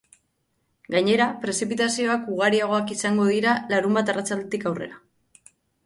Gainera, 0.95 1.27
prezipitazioak 1.43 2.27
ugariagoak 2.37 2.97
izango 2.99 3.29
dira 3.35 3.55
larunbat 3.75 4.13
arratsaldetik 4.15 4.71
aurrera. 4.73 5.03